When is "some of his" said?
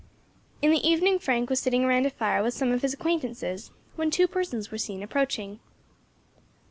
2.55-2.91